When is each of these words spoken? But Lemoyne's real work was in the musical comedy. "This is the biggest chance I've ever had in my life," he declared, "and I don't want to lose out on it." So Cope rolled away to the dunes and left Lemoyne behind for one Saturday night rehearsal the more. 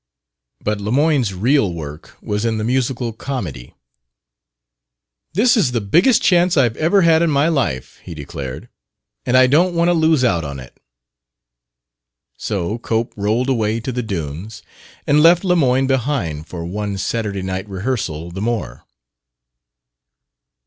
But 0.63 0.81
Lemoyne's 0.81 1.31
real 1.31 1.71
work 1.71 2.17
was 2.23 2.43
in 2.43 2.57
the 2.57 2.63
musical 2.63 3.13
comedy. 3.13 3.75
"This 5.35 5.55
is 5.55 5.73
the 5.73 5.79
biggest 5.79 6.23
chance 6.23 6.57
I've 6.57 6.75
ever 6.77 7.03
had 7.03 7.21
in 7.21 7.29
my 7.29 7.49
life," 7.49 7.99
he 8.03 8.15
declared, 8.15 8.67
"and 9.27 9.37
I 9.37 9.45
don't 9.45 9.75
want 9.75 9.89
to 9.89 9.93
lose 9.93 10.23
out 10.23 10.43
on 10.43 10.59
it." 10.59 10.79
So 12.35 12.79
Cope 12.79 13.13
rolled 13.15 13.47
away 13.47 13.79
to 13.79 13.91
the 13.91 14.01
dunes 14.01 14.63
and 15.05 15.21
left 15.21 15.43
Lemoyne 15.43 15.85
behind 15.85 16.47
for 16.47 16.65
one 16.65 16.97
Saturday 16.97 17.43
night 17.43 17.69
rehearsal 17.69 18.31
the 18.31 18.41
more. 18.41 18.85